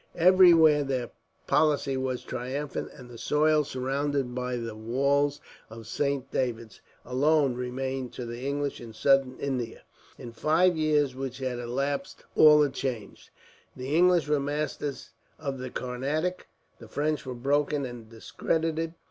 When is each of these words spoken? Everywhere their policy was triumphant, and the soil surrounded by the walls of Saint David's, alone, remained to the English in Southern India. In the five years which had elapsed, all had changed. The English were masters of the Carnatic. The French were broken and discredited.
Everywhere 0.17 0.83
their 0.83 1.11
policy 1.45 1.95
was 1.95 2.23
triumphant, 2.23 2.89
and 2.93 3.07
the 3.07 3.19
soil 3.19 3.63
surrounded 3.63 4.33
by 4.33 4.57
the 4.57 4.73
walls 4.73 5.39
of 5.69 5.85
Saint 5.85 6.31
David's, 6.31 6.81
alone, 7.05 7.53
remained 7.53 8.11
to 8.13 8.25
the 8.25 8.39
English 8.47 8.81
in 8.81 8.93
Southern 8.93 9.37
India. 9.37 9.83
In 10.17 10.29
the 10.29 10.33
five 10.33 10.75
years 10.75 11.13
which 11.13 11.37
had 11.37 11.59
elapsed, 11.59 12.23
all 12.33 12.63
had 12.63 12.73
changed. 12.73 13.29
The 13.75 13.95
English 13.95 14.27
were 14.27 14.39
masters 14.39 15.11
of 15.37 15.59
the 15.59 15.69
Carnatic. 15.69 16.47
The 16.79 16.87
French 16.87 17.23
were 17.23 17.35
broken 17.35 17.85
and 17.85 18.09
discredited. 18.09 18.95